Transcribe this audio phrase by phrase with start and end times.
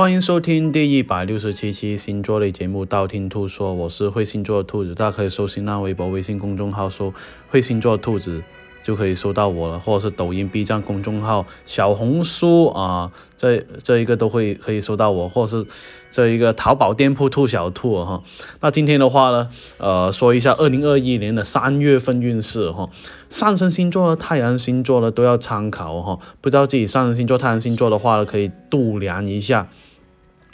[0.00, 7.12] 欢迎收听第一百六十七期星座类节目《道听途说》，我是会星座的兔子，大家可以搜新浪微博、微信公众号搜
[7.50, 8.42] “会星座兔子”。
[8.82, 15.66] 就可以搜到我了，或者是抖音、B 站公众号、小红书啊，这这一个都会可以搜到我，或者是
[16.10, 18.22] 这一个淘宝店铺兔小兔哈。
[18.62, 22.88] 那今天的话呢，呃，说一下二零二一年的三月份运势哈。
[23.28, 26.18] 上升星座呢，太阳星座呢都要参考哈。
[26.40, 29.68] 不知道自己上升星座、太阳星座的话呢，可以度量一下。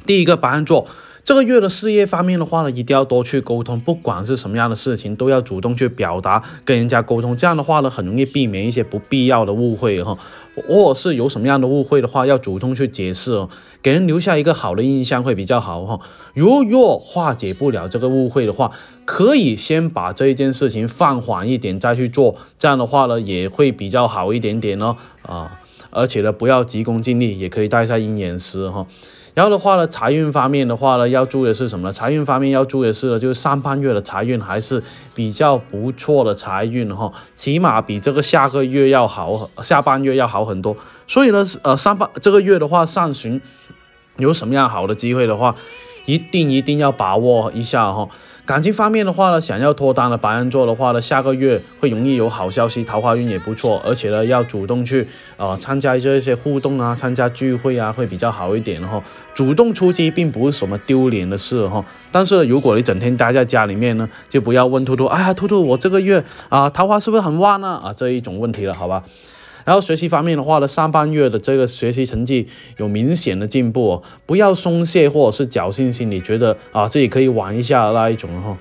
[0.07, 0.87] 第一个白羊座。
[1.25, 7.37] 这个月的事业方面的话呢，一定要多去沟通，不管是什么样的事情，都要主动去表达，跟人家沟通。
[7.37, 10.17] 这样的话呢，很容易避免一些不必要的误会哈。
[10.69, 13.51] 或者是有什么样的误会的话，要主动去解释哦，
[13.83, 15.99] 给人留下一个好的印象会比较好哈。
[16.33, 18.71] 如若化解不了这个误会的话，
[19.05, 25.61] 可以先把这一件事情放缓一点再去做，这样的话呢，也会比较好一点点哦啊。
[25.91, 28.87] 而且呢，不要急功近利，也可以带一下鹰眼石哈。
[29.37, 31.93] 然后的话呢，财运方面的话呢，要注意的是什么呢？
[31.93, 34.83] 财运方面要注意的是呢，就是上半月的财运还是
[35.15, 40.75] 比较不错的财运哈，起码比这个下个月要好，下半月要好很多。
[41.07, 43.39] 所以呢，呃，上半这个月的话，上旬
[44.17, 45.55] 有什么样好的机会的话，
[46.07, 48.09] 一定一定要把握一下哈。
[48.47, 55.05] 感情方面的话呢，想要脱单的白羊座的话呢，下个月会容易有好消息，桃花运也不错，而且呢，要主动去
[55.37, 59.03] 呃参加这些互动啊，参加聚会啊，会比较好一点哈。
[59.35, 61.85] 主动出击并不是什么丢脸的事哈。
[62.13, 67.81] 但是如果你整天待在家里面呢，就不要问兔兔，哎呀，兔兔，我这个月啊桃花是不是很旺呢？
[67.83, 69.03] 啊这一种问题了，好吧。
[69.67, 72.47] 然后学习方面的话呢，上半月的这个学习成绩
[72.79, 78.57] 有明显的进步，不要松懈或者是侥幸心理，觉得啊自己可以玩一下那一种哈。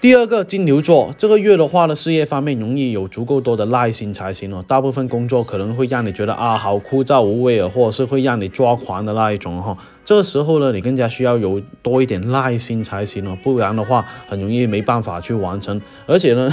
[0.00, 4.64] 第二个金牛座这个月的话呢，事业方面容易有足够多的耐心才行哦。
[4.66, 9.76] 大部分工作可能会让你觉得啊好枯燥无味啊，或者是会让你抓狂的那一种哈。
[10.06, 16.50] 这个时候呢，你更加需要有多一点耐心才行哦，不然的话很容易没办法去完成，而且呢。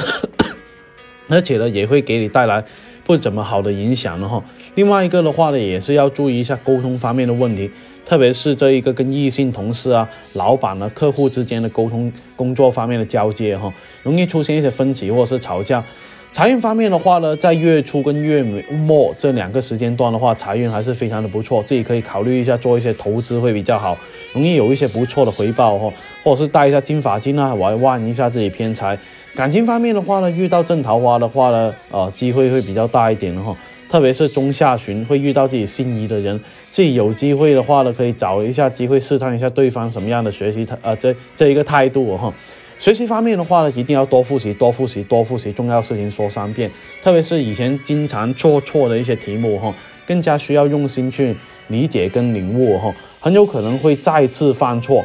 [1.29, 2.62] 而且呢，也会给你带来
[3.06, 4.44] 不怎么好的影响的哈。
[4.75, 7.69] 另外一个的话呢，也是要注意一下沟通方面的问题，
[8.06, 13.72] 特别是这一个跟异性同事啊、老板啊、客户之间的沟通、工作方面的交接哈，
[14.03, 15.84] 容易出现一些分歧或者是吵架。
[16.31, 23.97] 财运方面的话呢，在月初跟月末这两个时间段的话，财运还是非常的不错，自己可以考虑一下做一些投资会比较好，
[24.34, 25.91] 容易有一些不错的回报哈，
[26.23, 28.96] 或者是带一下金发金啊，玩玩一下自己偏财。
[29.35, 33.56] 感情方面的话呢，遇到正桃花的话呢，呃，机会会比较大一点的哈，
[33.88, 42.34] 特别是中下旬会遇到自己心仪的人，自己有机会的话呢，可以找一下机会试探一下对方什么样的学习态，呃，这这一个态度哈。
[42.79, 46.69] 学习方面的话呢，一定要多复习，多复习，多复习，重要事情说三遍。
[47.01, 49.73] 特别是以前经常做错的一些题目哈，
[50.07, 51.35] 更加需要用心去
[51.67, 55.03] 理解跟领悟哈，很有可能会再次犯错。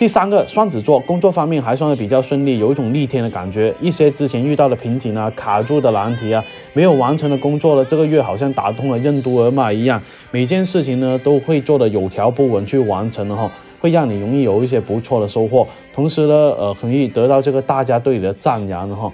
[0.00, 3.74] 第三个双子座工作方面还算是比较顺利，有一种逆天的感觉。
[3.82, 13.52] 一些之前遇到的瓶颈啊、卡住的难题啊、没有完成的工作呢，这个月好像打通了任督二脉一样，每件事情呢都会做的有条不紊去完成了哈。
[13.78, 19.12] 会让你容易有一些不错的收获，同时呢，呃，很容易得到这个大家对你的赞扬哈。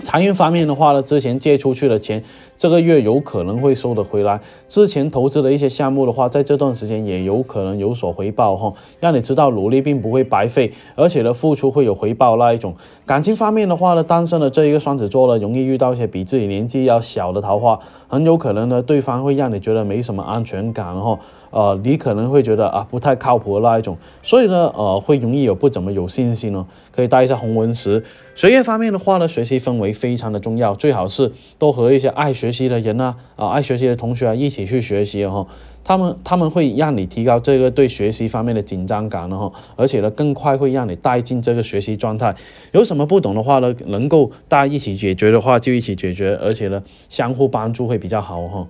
[0.00, 2.22] 财运方面的话呢，之前借出去的钱。
[2.56, 12.74] 这个月有可能会收得回来，之前投资的一些项目的话，在这段时间也有可能有所回报哈，让你知道努力并不会白费，而且呢，付出会有回报那一种。
[13.06, 17.78] 感情方面的话呢，单身的这一个双子座呢，容易遇到一些比自己年纪要小的桃花，
[18.08, 21.18] 很有可能呢，对方会让你觉得没什么安全感哈，
[21.50, 28.02] 呃，你可能会觉得啊不太靠谱的那一种，所以呢，呃，会容易有不怎么有信心哦，可以带一下红纹石。
[28.34, 32.50] 学业方面的话呢，学习氛围非常的重要，最好是多和一些爱学。
[32.50, 35.46] 习的人呢，啊，爱学习的同学啊，一起去学习哈，
[35.84, 42.34] 他们他们会让你提高这个对学习方面的紧张感了哈，而且呢，更快会让你带进这个学习状态。
[42.72, 48.66] 有什么不懂的话呢，能够大家一起解决的话，就一起解决，而且呢，相互帮助会比较好哈。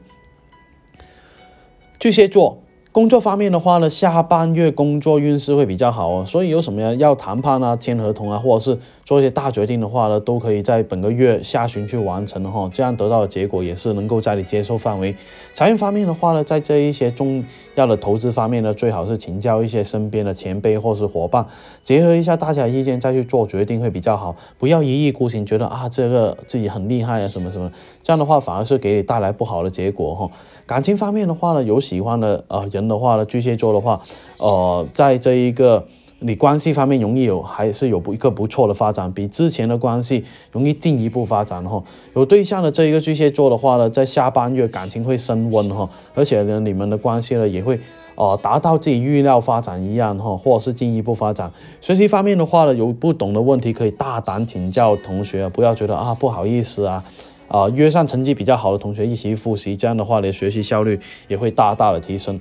[2.00, 2.63] 巨蟹座。
[2.94, 15.16] 工作方面的话呢，下半月工作运势会比较好哦，所以有什么要谈判啊、签合同啊，或者是做一些大决定的话呢，都可以在本个月下旬去完成哈，这样得到的结果也是能够在你接受范围。
[15.52, 17.44] 财运方面的话呢，在这一些重
[17.74, 21.44] 要的投资方面呢，最好是请教一些身边的前辈或是伙伴，
[21.82, 27.72] 结合一下大家的意见再去做决定会比较好，不要一意孤行，觉得啊这个自己很厉害啊什么什么，
[28.04, 30.30] 这样的话反而是给你带来不好的结果哈。
[30.66, 34.00] 感情方面的话呢，有喜欢的呃人的话呢，巨蟹座的话，
[34.38, 35.86] 呃，在这一个
[36.20, 41.82] 你关系方面容易有还是有不一个不错的发展，比之前的关系容易进一步发展哈。
[42.14, 47.78] 有对象的这一个巨蟹座的话呢，在下半月感情会升温哈，而且呢，你们的关系呢也会
[48.14, 51.52] 哦达到自己预料发展一样哈，或者是进一步发展。
[51.82, 57.04] 学习方面的话呢，有不懂的问题可以大胆请教同学，不要觉得啊不好意思啊，
[57.48, 60.98] 啊约上成绩比较好的同学一起复习，这样的话呢，学习效率
[61.28, 62.40] 也会大大的提升。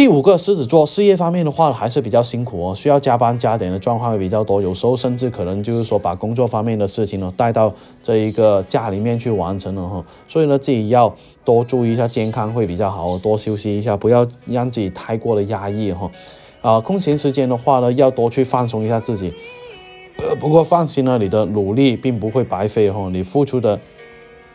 [0.00, 7.70] 第五个狮子座事业方面的话还是比较辛苦哦，需要加班加点的状况会比较多，有时候甚至可能就是说把工作方面的事情呢带到
[8.02, 11.14] 这一个家里面去完成了哈，所以呢自己要
[11.44, 16.10] 多注意一下健康会比较好，多休息一下，不要让自己太过的压抑哈。
[16.62, 19.30] 啊，空闲时间的话呢要多去放松一下自己。
[20.40, 23.78] 不过放心呢，你的努力并不会白费哈，你付出的。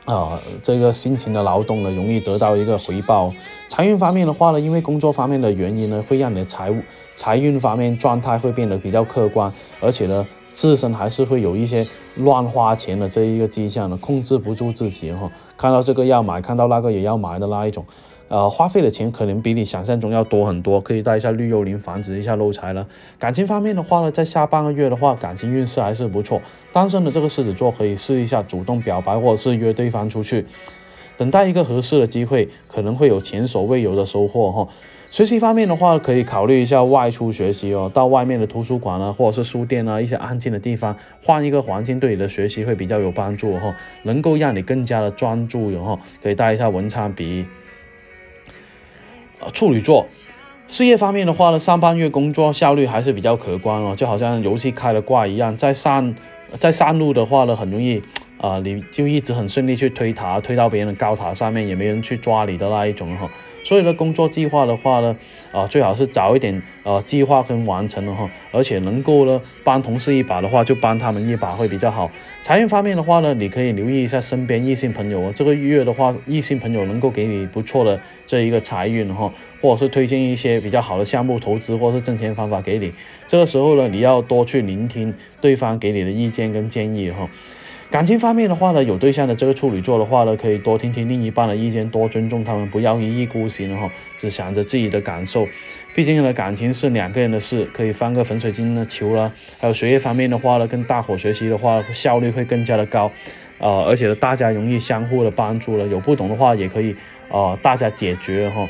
[0.05, 3.33] 啊，这个辛勤的劳动呢，容易得到一个回报。
[3.67, 6.77] 财运方面的话呢，因为工作方面的原因呢，会让你的财务、
[7.15, 11.85] 财运方面状态会变得比较客观，而且呢，自身还是会有一些
[12.17, 15.27] 乱花钱的这一个迹象呢，控制不住自己哈。
[15.57, 17.83] 看到这个要买，看到那个也要买的那一种。
[18.27, 22.87] 呃，花费的钱可能比你想象中要多很多，可以带一下绿幽灵，防止一下漏财了。
[23.19, 26.41] 感情方面的话呢，在下半个月的话，感情运势还是不错。
[26.73, 30.45] 单身的这个狮子座可以试一下主动表白，或者是约对方出去，
[31.17, 34.67] 等待一个合适的机会，可能会有前所未有的收获哈。
[35.11, 47.45] 学习方面的话，可以考虑一下外出学习哦，到外面的图书馆啊，或者是书店啊，一些安静的地方，换一个环境，对你的学习会比较有帮助哈，能够让你更加的专注然后可以带一下文昌笔。
[49.51, 50.05] 处女座，
[50.67, 56.15] 事业方面的话呢，上半月工作效率还是比较可观哦，就好像游戏开了挂一样，在上
[56.59, 58.01] 在上路的话呢，很容易
[58.37, 63.29] 啊，你就一直很顺利去推塔，推到别人的高塔上面，也没人去抓你的那一种哈。
[63.63, 65.15] 所以呢，工作计划的话呢，
[65.51, 72.11] 啊，最好是早一点呃计划跟完成了哈，而且能够呢帮同事一把的话，就帮他们一把会比较好。
[72.43, 82.93] 财运方面的话呢，你可以留意一下身边异性朋友哦，这个月的话，异性朋友能够给你不错的这一个财运哈，或者是推荐一些比较好的项目投资，或者是挣钱方法给你。
[83.25, 85.11] 这个时候呢，你要多去聆听
[85.41, 87.27] 对方给你的意见跟建议哈。
[87.91, 95.47] 感情方面的话呢，有对象的这个处女座的话呢，可以多听听另一半的意见，多尊重他们，不要一意孤行哈，只想着自己的感受。
[95.93, 99.31] 毕竟呢，感情是两个人的事，可以放个粉水晶的球啦。
[99.59, 103.09] 还有学业方面的话呢，跟大伙学习的话，效率会更加的高，
[103.59, 105.87] 呃，而且呢，大家容易相互的帮助了。
[105.87, 106.93] 有不懂的话，也可以
[107.29, 108.67] 呃，大家解决哈。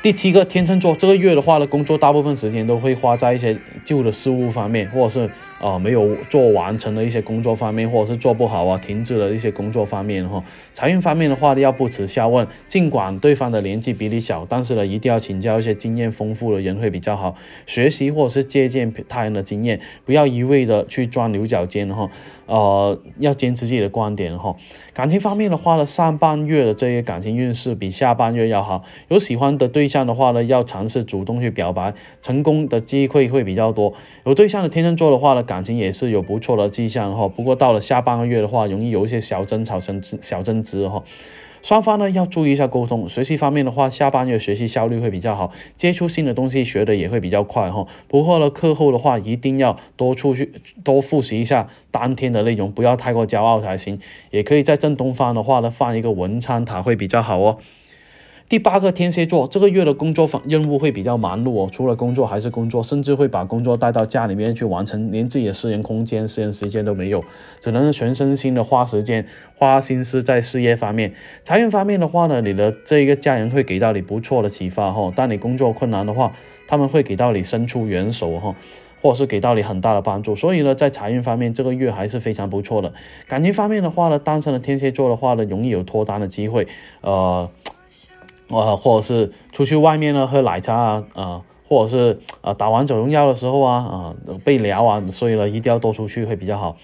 [0.00, 3.54] 第七个天秤座，这个月的话呢，工作大部分时间都会花在一些
[3.84, 5.30] 旧的事物方面，或者是。
[5.60, 10.42] 啊，没有做完成的一些工作方面，或者是做不好啊，停止了一些工作方面哈。
[10.72, 17.36] 财运方面的话，要不耻下问，尽管对方的年纪比你小，但是呢，一定要请教一些经验丰富的人会比较好，
[17.66, 22.10] 学习或者是借鉴他人的经验，不要一味的去钻牛角尖哈。
[22.46, 24.54] 呃，要坚持自己的观点哈。
[24.92, 33.94] 感情方面的话呢，上半月的这些感情运势比下半月要好，有喜欢的对象的话呢，要尝试主动去表白，成功的机会会比较多。
[34.26, 41.04] 有对象的天秤座的话呢，感情也是有不错的迹象哈，不过到了下半个月的话，容易有一些小争吵、争小争执哈。
[41.62, 43.08] 双方呢要注意一下沟通。
[43.08, 47.86] 学习方面的话，下半月学习效率会比较好，接触新的东西学的也会比较快哈。
[48.08, 54.00] 不过呢，课后的话一定要多出去多复习一下当天的内容，不要太过骄傲才行。
[54.32, 57.58] 也可以在正东方的话呢放一个文昌塔会比较好哦。
[58.46, 67.24] 第八个天蝎座，这个月的工作方任务会比较忙碌哦，除了工作还是工作，甚至会把工作带到家里面去完成，连自己的私人空间、私人时间都没有，
[67.58, 71.14] 只能全身心的花时间、花心思在事业方面。
[71.42, 75.10] 财运方面的话呢，你的这一个家人会给到你不错的启发哈。
[75.16, 76.34] 当你工作困难的话，
[76.68, 78.54] 他们会给到你伸出援手哈，
[79.00, 80.36] 或者是给到你很大的帮助。
[80.36, 82.92] 所以呢，在财运方面，这个月还是非常不错的。
[83.26, 86.68] 感情方面的话呢，单身的天蝎座的话呢，容易有脱单的机会，
[87.00, 87.48] 呃。
[88.48, 96.76] 啊，或者是出去外面呢喝奶茶啊，啊，或者是啊打王者荣耀的时候啊，啊被聊啊，所以呢一定要多出去会比较好，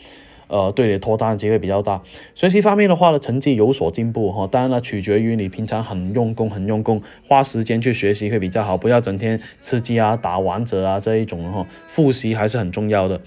[0.48, 2.00] 呃，对你脱单的机会比较大。
[2.34, 13.20] 学习方面的话呢，成绩有所进步哈，当然了，取决于你平常很用功，很用功，花时间去学习会比较好，不要整天吃鸡啊、打王者啊这一种哈，复习还是很重要的。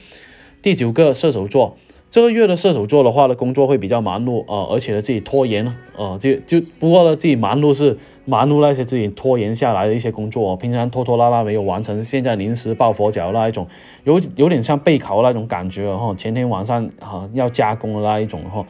[0.62, 1.78] 第九个射手座。
[2.14, 5.66] 这个月的射手座的话呢，工作会比较忙碌啊，而且自己拖延
[5.98, 13.66] 啊，就就不过呢自己忙碌是忙碌那些自己拖延下来的一些工作，平常拖拖拉拉没有完成，现在临时抱佛脚那一种，
[14.04, 18.64] 有有点像备考那种感觉哈，前天晚上啊要加工的那一种哈，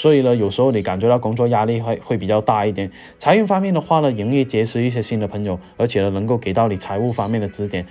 [0.00, 2.90] 所以呢有时候你感觉到工作压力会会比较大一点。
[3.18, 7.84] 财运方面的话呢，容易结识一些新的朋友，而且呢能够给到你财务方面的指点。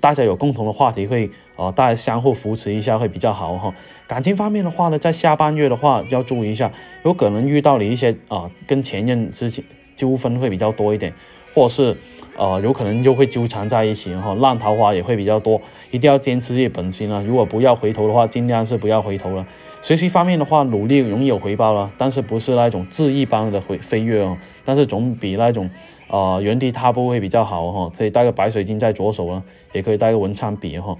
[0.00, 3.72] 大家有共同的话题会呃，大家相互扶持一下会比较好哈。
[4.08, 6.72] 感情方面的话呢，在下半月的话要注意一下，
[7.04, 9.64] 有可能遇到了一些啊跟前任之间
[9.94, 11.12] 纠纷会比较多一点，
[11.54, 11.96] 或是
[12.36, 17.22] 呃有可能又会纠缠在一起哈，烂桃花也会比较多，一定要坚持自己本心啊！
[17.24, 19.46] 如果不要回头的话，尽量是不要回头了。
[19.82, 25.68] 学习方面的话，努力容易有回报了，但是不是那种质一般的飞飞跃哦，但是总比那种。
[26.08, 30.94] 啊，原地踏步会比较好哈，可以带个白水晶在左手了，也可以带个文昌笔哈。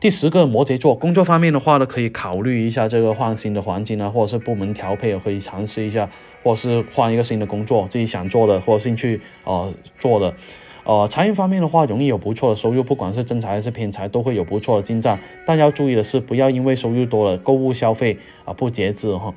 [0.00, 6.08] 第十个摩羯座，工作方面的话呢，可以考虑一下这个换新的环境啊，或者是部门调配，可以尝试一下，
[6.42, 10.34] 或是换一个新的工作，自己想做的或者兴趣呃做的。
[10.84, 15.18] 呃，财运方面的话，容易有不错的收入，不管是正财还是偏财，都会有不错的进账。
[15.46, 19.34] 但要注意的是，不要因为收入多了，购物消费啊不节制哈。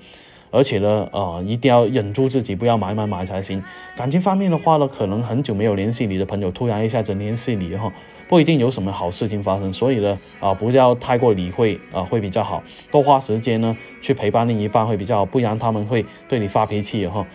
[0.51, 3.61] 而且呢，呃，一定要忍住自己，不要买买买才行。
[3.97, 7.91] 感情方面的话呢，可能很久没有联系你的朋友，突然一下子联系你哈，
[8.29, 9.73] 不一定有什么好事情发生。
[9.73, 12.63] 所以呢，啊，不要太过理会啊，会比较好。
[12.91, 17.25] 多花时间呢，去陪伴另一半会比较好，不然他们会对你发脾气哈。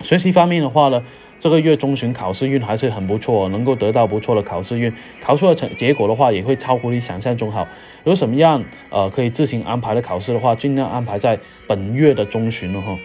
[0.00, 1.02] 学习方面的话呢。
[1.42, 7.66] 这个月中旬考试运还是很不错，能够得到不错的考试运，考出的成结果的话也会超乎你想象中好。
[8.04, 12.96] 有什么样呃可以自行安排的考试的话，尽量安排在本月的中旬了哈。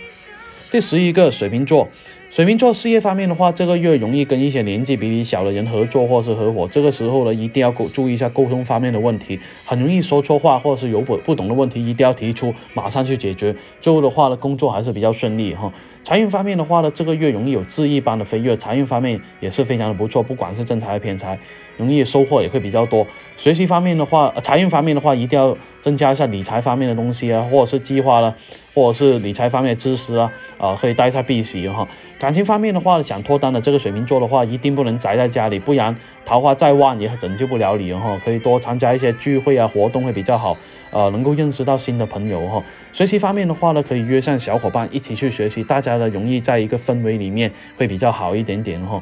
[0.70, 1.90] 第十一个水瓶座，
[2.38, 13.56] 水瓶座事业方面的话，这个月容易跟一些年纪比你小的人合作或是合伙，这个时候呢一定要沟注意一下沟通方面的问题，很容易说错话或者是有不不懂的问题，一定要提出，马上去解决。
[13.82, 15.74] 最后的话呢，工作还是比较顺利哈。
[16.04, 21.40] 财运方面的话呢，这个月容易有恣意般的飞跃，财运方面也是非常的不错，不管是正财还是偏财，
[21.76, 23.08] 容易收获也会比较多。
[23.38, 28.36] 学习方面的话，财运方面的话，一定要增加一下理财方面的东西啊，或者是计划了，
[28.74, 31.88] 或者是理财方面的知识啊，啊，可以带一下避喜哈。
[32.18, 38.20] 感情方面的话，想脱单的这个水瓶座的话，一定不能宅在家里，不然桃花再旺也拯救不了你哈。
[38.26, 40.58] 可以多参加一些聚会啊，活动会比较好。
[40.90, 42.64] 呃，能够认识到新的朋友哈。
[42.92, 49.00] 学习方面的话呢，可以约上小伙伴一起去学习，大家呢容易在一个氛围里面会比较好一点点哈。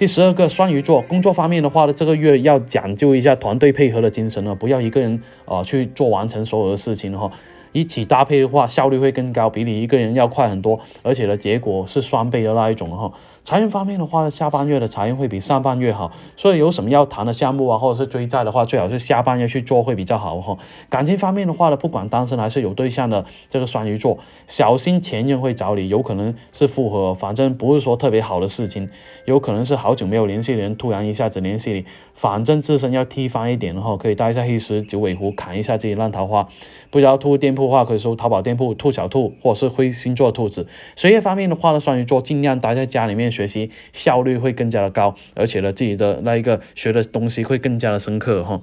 [0.00, 7.30] 第十二个双鱼座，工作方面的话呢，这个月要讲究一下团队配合的精神呢，不要一个人啊去做完成所有的事情哈。
[7.72, 13.12] 一起搭配的话，效率会更高，比你一个人要快很多，而且呢，结果是双倍的那一种哈。
[13.50, 20.56] 财运方面的话呢，下半月的财运会比上半月好，所以有什么要谈的项目啊，或者是追债的话，最好是下半月去做会比较好哈。
[20.88, 28.88] 感情方面的话呢，不管单身还是有对象的这个双鱼座，小心前任会找你，有可能是复合，反正不是说特别好的事情，
[29.24, 36.46] 有可能是好久没有联系的人突然一下子联系你，反正自身要提翻一点的话，可以带一下黑石九尾狐砍一下自己烂桃花。
[36.90, 40.68] 不知道兔店铺的话，可以搜淘宝店铺兔小兔，或者是灰星座兔子。
[40.94, 43.28] 学业方面的话呢，双鱼座尽量待在家里面。
[43.40, 48.60] 学习效率会更加的高，而且呢，自己的那一个学的东西会更加的深刻哈。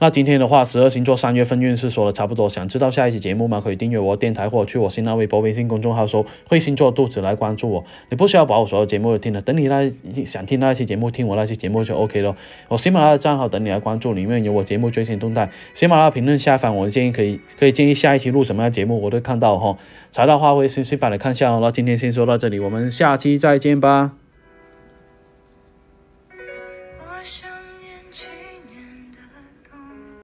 [0.00, 2.48] 那今天的话，十二星座三月份运势说的差不多。
[2.48, 3.60] 想知道下一期节目吗？
[3.60, 7.84] 可以订阅我电台或去我新浪微博、微信公众号搜“会星座肚子”来关注我。
[8.08, 9.90] 你不需要把我所有节目都听了，等你那
[10.24, 12.36] 想听那一期节目，听我那期节目就 OK 了。
[12.68, 15.50] 我喜马拉雅账号等你来关注，里面有我节目最新动态。
[15.74, 19.76] 喜马拉雅评论下方，我建议可以可以建议下一期录什么样节目，我都看到哈。
[20.12, 21.58] 材料话会细细帮你看下哦。
[21.60, 24.12] 那今天先说到这里，我们下期再见吧。